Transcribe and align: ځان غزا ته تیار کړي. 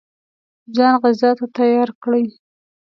ځان 0.75 0.95
غزا 1.01 1.29
ته 1.37 1.45
تیار 1.57 1.89
کړي. 2.03 2.25